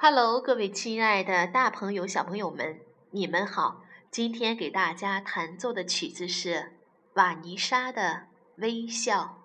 [0.00, 2.78] Hello，各位亲爱的大朋友、小朋友们，
[3.10, 3.82] 你们好！
[4.12, 6.78] 今天给大家弹奏的曲子是
[7.14, 8.02] 瓦妮莎的
[8.58, 9.40] 《微笑》。